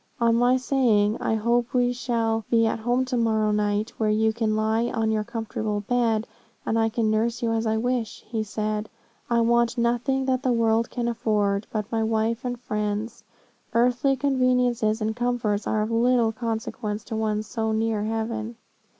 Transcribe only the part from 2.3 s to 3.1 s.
be at home